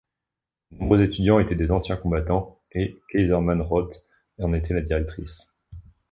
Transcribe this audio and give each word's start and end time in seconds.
De 0.71 0.77
nombreux 0.79 1.03
étudiants 1.03 1.37
étaient 1.37 1.53
des 1.53 1.69
anciens 1.69 1.95
combattants 1.95 2.57
et 2.71 2.99
Caiserman-Roth 3.11 4.03
en 4.39 4.51
était 4.51 4.73
la 4.73 4.81
directrice. 4.81 5.53